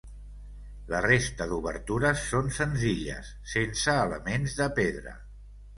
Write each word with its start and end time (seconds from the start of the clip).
La 0.93 1.01
resta 1.05 1.47
d'obertures 1.51 2.25
són 2.31 2.49
senzilles, 2.59 3.31
sense 3.55 3.97
elements 4.09 4.61
de 4.63 4.75
pedra. 4.83 5.17